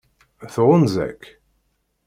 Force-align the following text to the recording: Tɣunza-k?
Tɣunza-k? 0.53 1.21